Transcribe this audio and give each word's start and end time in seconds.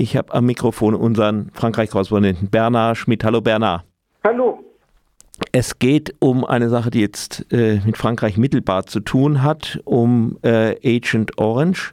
Ich 0.00 0.16
habe 0.16 0.32
am 0.32 0.46
Mikrofon 0.46 0.94
unseren 0.94 1.50
Frankreich-Korrespondenten 1.52 2.48
Bernard 2.48 2.96
Schmidt. 2.96 3.22
Hallo 3.22 3.42
Bernard. 3.42 3.84
Hallo. 4.24 4.64
Es 5.52 5.78
geht 5.78 6.14
um 6.20 6.46
eine 6.46 6.70
Sache, 6.70 6.90
die 6.90 7.00
jetzt 7.00 7.44
äh, 7.52 7.80
mit 7.84 7.98
Frankreich 7.98 8.38
mittelbar 8.38 8.86
zu 8.86 9.00
tun 9.00 9.42
hat, 9.42 9.78
um 9.84 10.38
äh, 10.40 10.76
Agent 10.82 11.36
Orange. 11.36 11.92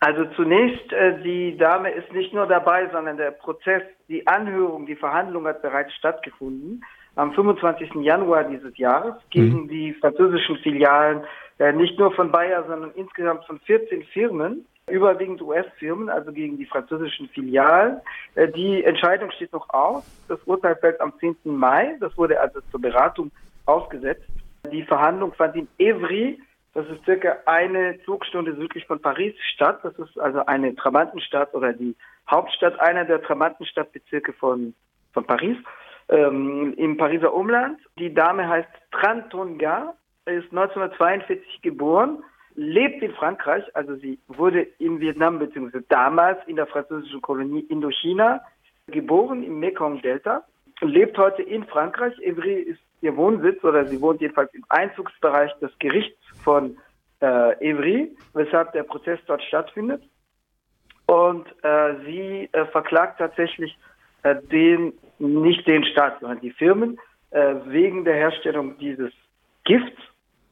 Also 0.00 0.24
zunächst, 0.34 0.92
äh, 0.92 1.22
die 1.22 1.56
Dame 1.56 1.90
ist 1.90 2.12
nicht 2.12 2.32
nur 2.32 2.46
dabei, 2.46 2.88
sondern 2.92 3.18
der 3.18 3.30
Prozess, 3.30 3.82
die 4.08 4.26
Anhörung, 4.26 4.86
die 4.86 4.96
Verhandlung 4.96 5.46
hat 5.46 5.62
bereits 5.62 5.92
stattgefunden 5.94 6.82
am 7.14 7.32
25. 7.32 8.02
Januar 8.02 8.44
dieses 8.44 8.76
Jahres 8.78 9.14
gegen 9.30 9.62
mhm. 9.62 9.68
die 9.68 9.92
französischen 9.94 10.56
Filialen, 10.58 11.22
nicht 11.70 11.98
nur 11.98 12.12
von 12.12 12.32
Bayer, 12.32 12.64
sondern 12.66 12.90
insgesamt 12.96 13.44
von 13.44 13.60
14 13.60 14.02
Firmen, 14.04 14.66
überwiegend 14.90 15.40
US-Firmen, 15.40 16.08
also 16.08 16.32
gegen 16.32 16.58
die 16.58 16.66
französischen 16.66 17.28
Filialen. 17.28 18.00
Äh, 18.34 18.48
die 18.48 18.82
Entscheidung 18.82 19.30
steht 19.30 19.52
noch 19.52 19.68
aus. 19.70 20.04
Das 20.28 20.42
Urteil 20.44 20.74
fällt 20.76 21.00
am 21.00 21.12
10. 21.20 21.36
Mai. 21.44 21.96
Das 22.00 22.16
wurde 22.18 22.40
also 22.40 22.60
zur 22.70 22.80
Beratung 22.80 23.30
ausgesetzt. 23.66 24.26
Die 24.72 24.82
Verhandlung 24.82 25.32
fand 25.34 25.56
in 25.56 25.68
Evry, 25.78 26.40
das 26.74 26.86
ist 26.88 27.04
circa 27.04 27.36
eine 27.44 27.98
Zugstunde 28.04 28.54
südlich 28.56 28.86
von 28.86 29.00
Paris 29.00 29.34
statt. 29.54 29.80
Das 29.82 29.94
ist 29.98 30.18
also 30.18 30.46
eine 30.46 30.74
Trabantenstadt 30.74 31.52
oder 31.54 31.72
die 31.72 31.94
Hauptstadt 32.30 32.80
einer 32.80 33.04
der 33.04 33.22
Trabantenstadtbezirke 33.22 34.32
von, 34.32 34.74
von 35.12 35.24
Paris 35.24 35.56
ähm, 36.08 36.72
im 36.76 36.96
Pariser 36.96 37.34
Umland. 37.34 37.78
Die 37.98 38.14
Dame 38.14 38.48
heißt 38.48 38.68
Tran 38.90 39.28
Tonga, 39.28 39.94
ist 40.26 40.50
1942 40.52 41.62
geboren 41.62 42.22
lebt 42.54 43.02
in 43.02 43.12
Frankreich, 43.14 43.64
also 43.74 43.96
sie 43.96 44.18
wurde 44.28 44.62
in 44.78 45.00
Vietnam 45.00 45.38
bzw. 45.38 45.80
damals 45.88 46.38
in 46.46 46.56
der 46.56 46.66
französischen 46.66 47.22
Kolonie 47.22 47.60
Indochina 47.68 48.40
geboren 48.88 49.42
im 49.42 49.60
Mekong-Delta, 49.60 50.44
lebt 50.80 51.16
heute 51.16 51.42
in 51.42 51.64
Frankreich. 51.64 52.18
Evry 52.20 52.54
ist 52.54 52.80
ihr 53.00 53.16
Wohnsitz 53.16 53.62
oder 53.64 53.86
sie 53.86 54.00
wohnt 54.00 54.20
jedenfalls 54.20 54.52
im 54.54 54.64
Einzugsbereich 54.68 55.52
des 55.60 55.70
Gerichts 55.78 56.18
von 56.42 56.76
äh, 57.20 57.70
Evry, 57.70 58.14
weshalb 58.34 58.72
der 58.72 58.82
Prozess 58.82 59.20
dort 59.26 59.42
stattfindet. 59.42 60.02
Und 61.06 61.46
äh, 61.62 61.94
sie 62.04 62.48
äh, 62.52 62.66
verklagt 62.66 63.18
tatsächlich 63.18 63.76
äh, 64.22 64.36
den, 64.50 64.92
nicht 65.18 65.66
den 65.66 65.84
Staat, 65.84 66.20
sondern 66.20 66.40
die 66.40 66.52
Firmen 66.52 66.98
äh, 67.30 67.54
wegen 67.66 68.04
der 68.04 68.14
Herstellung 68.14 68.78
dieses 68.78 69.12
Gifts 69.64 70.00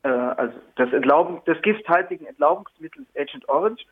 äh, 0.02 0.08
also 0.08 0.54
das 0.76 0.92
Entlauben, 0.92 1.40
des 1.46 1.60
gifthaltigen 1.62 2.26
Entlaubungsmittels 2.26 3.06
Agent 3.16 3.48
Orange. 3.48 3.84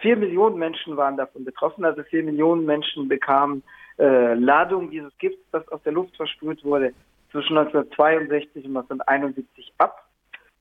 Vier 0.00 0.16
Millionen 0.16 0.58
Menschen 0.58 0.96
waren 0.96 1.16
davon 1.16 1.44
betroffen, 1.44 1.84
also 1.84 2.02
vier 2.02 2.22
Millionen 2.22 2.66
Menschen 2.66 3.08
bekamen 3.08 3.62
äh, 3.98 4.34
Ladung 4.34 4.90
dieses 4.90 5.16
Gifts, 5.18 5.42
das 5.52 5.66
aus 5.68 5.82
der 5.84 5.92
Luft 5.92 6.16
versprüht 6.16 6.62
wurde, 6.64 6.92
zwischen 7.30 7.56
1962 7.56 8.66
und 8.66 8.76
1971 8.76 9.72
ab. 9.78 10.02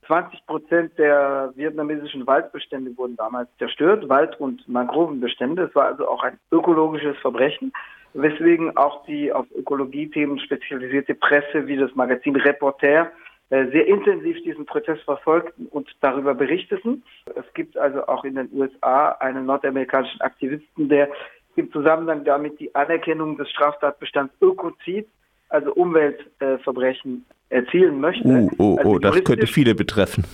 20 0.08 0.46
Prozent 0.46 0.98
der 0.98 1.52
vietnamesischen 1.56 2.28
Waldbestände 2.28 2.96
wurden 2.96 3.16
damals 3.16 3.50
zerstört, 3.58 4.08
Wald- 4.08 4.40
und 4.40 4.68
Mangrovenbestände. 4.68 5.64
Es 5.64 5.76
war 5.76 5.86
also 5.86 6.08
auch 6.08 6.24
ein 6.24 6.38
ökologisches 6.52 7.18
Verbrechen, 7.18 7.74
weswegen 8.14 8.78
auch 8.78 9.04
die 9.06 9.34
auf 9.34 9.48
Ökologiethemen 9.56 10.40
spezialisierte 10.40 11.16
Presse 11.16 11.68
wie 11.68 11.78
das 11.78 11.94
Magazin 11.96 12.36
Reporter 12.36 13.12
sehr 13.50 13.88
intensiv 13.88 14.42
diesen 14.44 14.66
Prozess 14.66 15.00
verfolgten 15.02 15.68
und 15.68 15.88
darüber 16.02 16.34
berichteten. 16.34 17.04
Es 17.36 17.46
gibt 17.54 17.78
also 17.78 18.08
auch 18.08 18.24
in 18.24 18.36
den 18.36 18.50
USA 18.52 19.10
einen 19.20 19.46
nordamerikanischen 19.46 20.20
Aktivisten, 20.22 20.90
der 20.90 21.10
im 21.56 21.72
Zusammenhang 21.72 22.24
damit 22.24 22.60
die 22.60 22.74
Anerkennung 22.74 23.38
des 23.38 23.50
Straftatbestands 23.52 24.34
Ökozid, 24.42 25.08
also 25.50 25.74
Umweltverbrechen, 25.74 27.26
erzielen 27.50 28.02
möchte. 28.02 28.28
Uh, 28.28 28.50
oh, 28.58 28.76
also 28.78 28.90
oh, 28.90 29.00
das 29.00 29.24
könnte 29.24 29.48
viele 29.48 29.76
betreffen. 29.76 30.26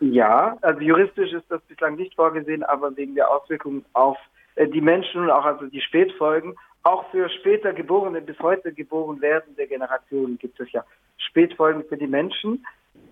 Ja, 0.00 0.56
also 0.62 0.80
juristisch 0.80 1.32
ist 1.32 1.44
das 1.50 1.60
bislang 1.62 1.96
nicht 1.96 2.14
vorgesehen, 2.14 2.62
aber 2.62 2.96
wegen 2.96 3.14
der 3.14 3.30
Auswirkungen 3.30 3.84
auf 3.92 4.16
äh, 4.54 4.66
die 4.68 4.80
Menschen 4.80 5.22
und 5.22 5.30
auch 5.30 5.44
also 5.44 5.66
die 5.66 5.80
Spätfolgen 5.80 6.54
auch 6.82 7.10
für 7.10 7.28
später 7.28 7.72
geborene, 7.72 8.20
bis 8.20 8.38
heute 8.38 8.72
geboren 8.72 9.20
werdende 9.20 9.66
Generationen 9.66 10.38
gibt 10.38 10.58
es 10.60 10.70
ja 10.72 10.84
Spätfolgen 11.16 11.84
für 11.84 11.96
die 11.96 12.06
Menschen. 12.06 12.64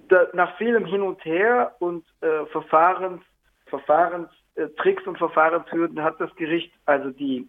Da, 0.09 0.29
nach 0.33 0.57
vielem 0.57 0.87
Hin 0.87 1.03
und 1.03 1.25
Her 1.25 1.75
und 1.81 2.05
äh, 2.21 2.47
Verfahrens, 2.47 3.23
Verfahrenstricks 3.67 5.05
äh, 5.05 5.09
und 5.09 5.19
Verfahrenshürden 5.19 6.03
hat 6.03 6.21
das 6.21 6.35
Gericht 6.37 6.73
also 6.87 7.11
die 7.11 7.49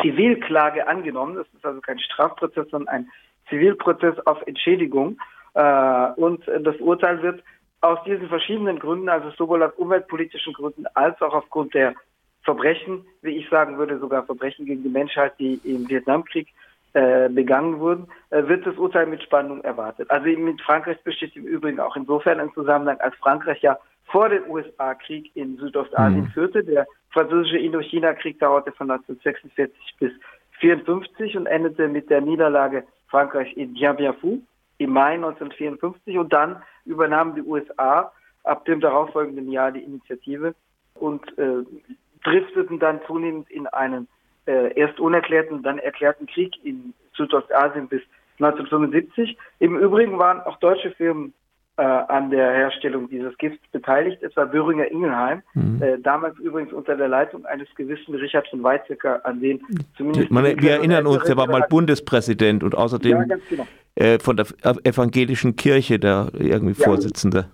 Zivilklage 0.00 0.86
angenommen. 0.88 1.36
Das 1.36 1.46
ist 1.54 1.64
also 1.64 1.80
kein 1.80 1.98
Strafprozess, 1.98 2.68
sondern 2.70 2.88
ein 2.88 3.10
Zivilprozess 3.48 4.18
auf 4.26 4.42
Entschädigung. 4.46 5.18
Äh, 5.54 6.10
und 6.16 6.46
das 6.46 6.76
Urteil 6.78 7.22
wird 7.22 7.42
aus 7.80 7.98
diesen 8.04 8.28
verschiedenen 8.28 8.78
Gründen, 8.78 9.08
also 9.08 9.30
sowohl 9.30 9.62
aus 9.62 9.72
umweltpolitischen 9.76 10.52
Gründen 10.52 10.86
als 10.94 11.20
auch 11.22 11.34
aufgrund 11.34 11.74
der 11.74 11.94
Verbrechen, 12.48 13.04
wie 13.20 13.36
ich 13.36 13.46
sagen 13.50 13.76
würde, 13.76 13.98
sogar 13.98 14.24
Verbrechen 14.24 14.64
gegen 14.64 14.82
die 14.82 14.88
Menschheit, 14.88 15.34
die 15.38 15.60
im 15.64 15.86
Vietnamkrieg 15.86 16.48
äh, 16.94 17.28
begangen 17.28 17.78
wurden, 17.78 18.06
äh, 18.30 18.42
wird 18.48 18.66
das 18.66 18.78
Urteil 18.78 19.04
mit 19.04 19.22
Spannung 19.22 19.60
erwartet. 19.64 20.10
Also 20.10 20.26
mit 20.26 20.58
Frankreich 20.62 20.96
besteht 21.04 21.36
im 21.36 21.44
Übrigen 21.44 21.78
auch 21.78 21.94
insofern 21.94 22.40
ein 22.40 22.50
Zusammenhang, 22.54 22.96
als 23.00 23.14
Frankreich 23.16 23.60
ja 23.60 23.78
vor 24.06 24.30
dem 24.30 24.48
USA-Krieg 24.48 25.30
in 25.36 25.58
Südostasien 25.58 26.22
mhm. 26.22 26.28
führte. 26.28 26.64
Der 26.64 26.86
französische 27.10 27.58
Indochina-Krieg 27.58 28.38
dauerte 28.38 28.72
von 28.72 28.90
1946 28.90 29.76
bis 30.00 30.12
1954 30.62 31.36
und 31.36 31.44
endete 31.44 31.86
mit 31.86 32.08
der 32.08 32.22
Niederlage 32.22 32.84
Frankreichs 33.08 33.54
in 33.58 33.74
Dien 33.74 33.94
Bien 33.96 34.14
Phu 34.14 34.40
im 34.78 34.90
Mai 34.94 35.16
1954 35.16 36.16
und 36.16 36.32
dann 36.32 36.62
übernahmen 36.86 37.34
die 37.34 37.42
USA 37.42 38.10
ab 38.44 38.64
dem 38.64 38.80
darauffolgenden 38.80 39.52
Jahr 39.52 39.70
die 39.70 39.84
Initiative 39.84 40.54
und 40.94 41.26
äh, 41.38 41.62
drifteten 42.24 42.78
dann 42.78 43.00
zunehmend 43.06 43.50
in 43.50 43.66
einen 43.66 44.08
äh, 44.46 44.72
erst 44.74 44.98
unerklärten, 44.98 45.62
dann 45.62 45.78
erklärten 45.78 46.26
Krieg 46.26 46.54
in 46.64 46.94
Südostasien 47.16 47.88
bis 47.88 48.02
1975. 48.40 49.36
Im 49.58 49.76
Übrigen 49.76 50.18
waren 50.18 50.40
auch 50.40 50.58
deutsche 50.58 50.90
Firmen 50.92 51.34
äh, 51.76 51.82
an 51.82 52.30
der 52.30 52.52
Herstellung 52.52 53.08
dieses 53.08 53.36
Gifts 53.38 53.62
beteiligt, 53.70 54.22
etwa 54.22 54.44
Böhringer 54.46 54.90
Ingelheim, 54.90 55.42
mhm. 55.54 55.82
äh, 55.82 55.98
damals 55.98 56.36
übrigens 56.38 56.72
unter 56.72 56.96
der 56.96 57.08
Leitung 57.08 57.46
eines 57.46 57.68
gewissen 57.76 58.14
Richard 58.14 58.48
von 58.48 58.62
Weizsäcker, 58.62 59.24
an 59.24 59.40
den 59.40 59.60
zumindest... 59.96 60.30
Man, 60.30 60.44
wir 60.44 60.72
erinnern 60.72 61.06
uns, 61.06 61.24
der 61.24 61.36
war 61.36 61.46
mal 61.46 61.66
Bundespräsident 61.68 62.64
und 62.64 62.74
außerdem 62.74 63.28
ja, 63.28 63.36
genau. 63.48 63.66
äh, 63.94 64.18
von 64.18 64.36
der 64.36 64.46
evangelischen 64.84 65.54
Kirche 65.54 65.98
der 65.98 66.30
irgendwie 66.34 66.80
ja. 66.80 66.84
Vorsitzende. 66.84 67.46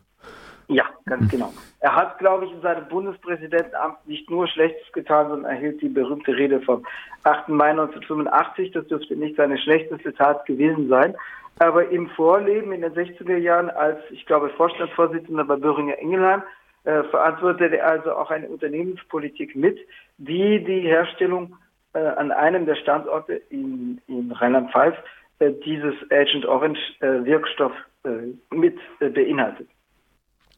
Ja, 0.69 0.85
ganz 1.07 1.31
genau. 1.31 1.53
Er 1.81 1.95
hat, 1.95 2.19
glaube 2.19 2.47
ich, 2.47 2.53
in 2.53 2.63
seinem 2.63 2.89
Bundespräsidentenamt 2.89 4.07
nicht 4.07 4.31
nur 4.31 4.47
Schlechtes 4.47 4.91
getan, 4.93 5.29
sondern 5.29 5.53
erhielt 5.53 5.83
die 5.83 5.89
berühmte 5.89 6.35
Rede 6.35 6.61
vom 6.61 6.85
8. 7.25 7.49
Mai 7.49 7.71
1985. 7.71 8.73
Das 8.73 8.87
dürfte 8.87 9.17
nicht 9.17 9.37
seine 9.37 9.59
schlechteste 9.59 10.15
Tat 10.15 10.47
gewesen 10.47 10.89
sein. 10.89 11.15
Aber 11.59 11.89
im 11.91 12.09
Vorleben 12.11 12.73
in 12.73 12.81
den 12.81 12.95
60er 12.95 13.37
Jahren 13.37 13.71
als, 13.71 13.99
ich 14.11 14.27
glaube, 14.27 14.49
Vorstandsvorsitzender 14.51 15.45
bei 15.45 15.57
Böhringer 15.57 15.99
Ingelheim 15.99 16.43
äh, 16.85 17.03
verantwortete 17.05 17.83
also 17.83 18.13
auch 18.13 18.31
eine 18.31 18.49
Unternehmenspolitik 18.49 19.55
mit, 19.55 19.79
die 20.19 20.65
die 20.65 20.81
Herstellung 20.81 21.57
äh, 21.93 21.99
an 21.99 22.33
einem 22.33 22.67
der 22.67 22.75
Standorte 22.75 23.35
in, 23.51 24.01
in 24.09 24.33
Rheinland-Pfalz 24.33 24.97
äh, 25.39 25.53
dieses 25.65 25.95
Agent 26.11 26.45
Orange 26.47 26.81
äh, 27.01 27.25
Wirkstoff 27.25 27.73
äh, 28.05 28.35
mit 28.55 28.79
beinhaltet. 28.99 29.69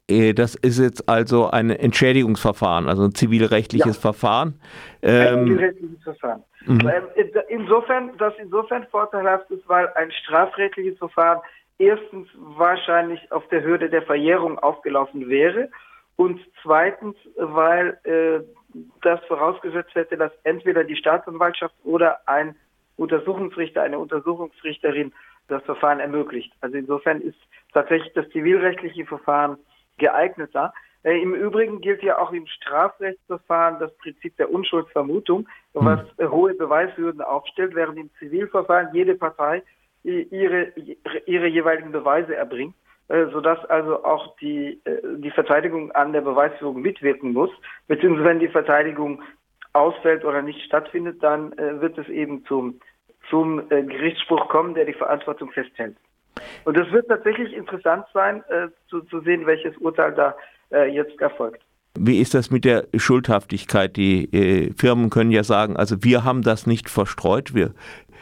Das 0.07 0.55
ist 0.55 0.79
jetzt 0.79 1.09
also 1.09 1.49
ein 1.49 1.69
Entschädigungsverfahren, 1.69 2.87
also 2.87 3.03
ein 3.03 3.13
zivilrechtliches 3.13 3.97
ja. 3.97 4.01
Verfahren. 4.01 4.59
Ähm, 5.01 5.39
ein 5.39 5.45
zivilrechtliches 5.47 6.03
Verfahren. 6.03 6.43
Mhm. 6.65 6.91
Insofern, 7.49 8.11
das 8.17 8.33
insofern 8.39 8.87
vorteilhaft 8.87 9.51
ist, 9.51 9.67
weil 9.67 9.87
ein 9.95 10.11
strafrechtliches 10.11 10.97
Verfahren 10.97 11.41
erstens 11.77 12.27
wahrscheinlich 12.35 13.31
auf 13.31 13.47
der 13.49 13.63
Hürde 13.63 13.89
der 13.89 14.01
Verjährung 14.01 14.57
aufgelaufen 14.59 15.27
wäre 15.29 15.69
und 16.15 16.39
zweitens, 16.63 17.15
weil 17.37 17.97
äh, 18.03 18.39
das 19.01 19.23
vorausgesetzt 19.25 19.93
hätte, 19.93 20.17
dass 20.17 20.31
entweder 20.43 20.83
die 20.83 20.95
Staatsanwaltschaft 20.95 21.75
oder 21.83 22.19
ein 22.27 22.55
Untersuchungsrichter, 22.97 23.83
eine 23.83 23.99
Untersuchungsrichterin 23.99 25.13
das 25.47 25.63
Verfahren 25.63 25.99
ermöglicht. 25.99 26.51
Also 26.61 26.77
insofern 26.77 27.21
ist 27.21 27.37
tatsächlich 27.73 28.11
das 28.13 28.27
zivilrechtliche 28.29 29.05
Verfahren 29.05 29.57
geeigneter. 29.97 30.73
Äh, 31.03 31.21
Im 31.21 31.33
Übrigen 31.33 31.81
gilt 31.81 32.03
ja 32.03 32.17
auch 32.17 32.31
im 32.31 32.47
Strafrechtsverfahren 32.47 33.79
das 33.79 33.95
Prinzip 33.97 34.35
der 34.37 34.51
Unschuldsvermutung, 34.51 35.47
was 35.73 35.99
äh, 36.17 36.27
hohe 36.27 36.53
Beweishürden 36.53 37.21
aufstellt, 37.21 37.75
während 37.75 37.97
im 37.97 38.09
Zivilverfahren 38.19 38.89
jede 38.93 39.15
Partei 39.15 39.63
ihre, 40.03 40.71
ihre 41.25 41.47
jeweiligen 41.47 41.91
Beweise 41.91 42.35
erbringt. 42.35 42.75
Äh, 43.09 43.27
sodass 43.31 43.63
also 43.65 44.03
auch 44.03 44.35
die, 44.37 44.81
äh, 44.83 45.01
die 45.19 45.31
Verteidigung 45.31 45.91
an 45.93 46.11
der 46.11 46.19
Beweisführung 46.19 46.81
mitwirken 46.81 47.31
muss, 47.31 47.49
beziehungsweise 47.87 48.27
wenn 48.27 48.39
die 48.39 48.49
Verteidigung 48.49 49.23
ausfällt 49.71 50.25
oder 50.25 50.41
nicht 50.41 50.61
stattfindet, 50.65 51.23
dann 51.23 51.51
wird 51.55 51.97
es 51.99 52.09
eben 52.09 52.43
zum, 52.45 52.79
zum 53.29 53.69
Gerichtsspruch 53.69 54.49
kommen, 54.49 54.73
der 54.73 54.85
die 54.85 54.93
Verantwortung 54.93 55.51
festhält. 55.51 55.95
Und 56.65 56.77
es 56.77 56.91
wird 56.91 57.07
tatsächlich 57.07 57.53
interessant 57.53 58.05
sein, 58.13 58.43
zu, 58.89 59.01
zu 59.01 59.21
sehen, 59.21 59.45
welches 59.45 59.75
Urteil 59.77 60.13
da 60.13 60.35
jetzt 60.85 61.19
erfolgt. 61.21 61.61
Wie 61.99 62.19
ist 62.19 62.33
das 62.33 62.51
mit 62.51 62.65
der 62.65 62.85
Schuldhaftigkeit? 62.95 63.95
Die 63.95 64.25
äh, 64.33 64.73
Firmen 64.77 65.09
können 65.09 65.31
ja 65.31 65.43
sagen, 65.43 65.77
also 65.77 66.03
wir 66.03 66.23
haben 66.23 66.43
das 66.43 66.67
nicht 66.67 66.89
verstreut, 66.89 67.55
wir, 67.55 67.71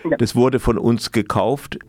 ja. 0.03 0.15
das 0.17 0.35
wurde 0.35 0.59
von 0.59 0.77
uns 0.77 1.11
gekauft 1.11 1.79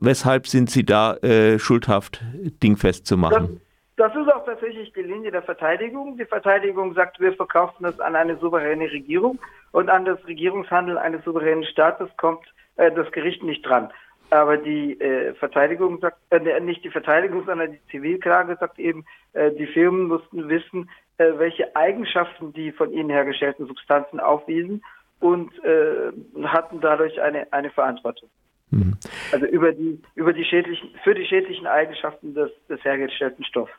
weshalb 0.00 0.46
sind 0.46 0.70
Sie 0.70 0.84
da 0.84 1.14
äh, 1.16 1.58
schuldhaft 1.58 2.22
dingfest 2.62 3.06
zu 3.06 3.16
machen? 3.16 3.60
Das, 3.96 4.12
das, 4.12 4.22
ist 4.22 4.32
auch 4.32 4.44
tatsächlich 4.44 4.92
die 4.92 5.02
Linie 5.02 5.30
der 5.30 5.42
Verteidigung. 5.42 6.16
Die 6.16 6.24
Verteidigung 6.24 6.94
sagt, 6.94 7.20
wir 7.20 7.32
verkaufen 7.32 7.82
das 7.82 7.98
an 8.00 8.16
eine 8.16 8.36
souveräne 8.36 8.90
Regierung 8.90 9.38
und 9.72 9.88
an 9.88 10.04
das 10.04 10.24
Regierungshandeln 10.26 10.98
eines 10.98 11.24
souveränen 11.24 11.64
Staates 11.64 12.08
kommt 12.16 12.44
äh, 12.76 12.90
das 12.92 13.10
Gericht 13.12 13.42
nicht 13.42 13.66
dran. 13.66 13.90
Aber 14.30 14.58
die 14.58 15.00
äh, 15.00 15.34
Verteidigung 15.34 16.00
sagt, 16.00 16.18
äh, 16.30 16.60
nicht 16.60 16.84
die 16.84 16.90
Verteidigung, 16.90 17.44
sondern 17.46 17.72
die 17.72 17.80
Zivilklage 17.90 18.56
sagt 18.60 18.78
eben, 18.78 19.04
äh, 19.32 19.50
die 19.52 19.66
Firmen 19.66 20.08
mussten 20.08 20.48
wissen, 20.48 20.90
äh, 21.16 21.32
welche 21.38 21.74
Eigenschaften 21.74 22.52
die 22.52 22.72
von 22.72 22.92
ihnen 22.92 23.10
hergestellten 23.10 23.66
Substanzen 23.66 24.20
aufwiesen 24.20 24.82
und 25.20 25.52
äh, 25.64 26.12
hatten 26.44 26.80
dadurch 26.80 27.20
eine, 27.20 27.52
eine 27.52 27.70
Verantwortung. 27.70 28.28
Mhm. 28.70 28.96
Also 29.32 29.46
über 29.46 29.72
die, 29.72 30.00
über 30.14 30.32
die 30.32 30.44
schädlichen, 30.44 30.90
für 31.02 31.14
die 31.14 31.24
schädlichen 31.24 31.66
Eigenschaften 31.66 32.34
des, 32.34 32.50
des 32.68 32.82
hergestellten 32.84 33.44
Stoffs. 33.44 33.72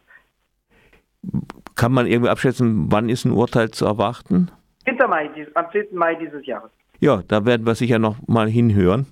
Kann 1.76 1.92
man 1.92 2.08
irgendwie 2.08 2.30
abschätzen, 2.30 2.92
wann 2.92 3.10
ist 3.10 3.26
ein 3.26 3.32
Urteil 3.32 3.70
zu 3.72 3.86
erwarten? 3.86 4.52
10. 4.86 4.98
Mai, 5.08 5.30
am 5.54 5.72
10. 5.72 5.88
Mai 5.92 6.16
dieses 6.16 6.46
Jahres. 6.46 6.72
Ja, 7.00 7.22
da 7.28 7.46
werden 7.46 7.66
wir 7.66 7.76
sicher 7.76 8.00
noch 8.00 8.16
mal 8.28 8.50
hinhören. 8.50 9.08